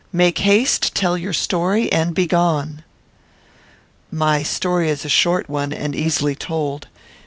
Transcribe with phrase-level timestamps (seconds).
[0.11, 2.83] Make haste; tell your story, and begone."
[4.11, 6.87] "My story is a short one, and easily told.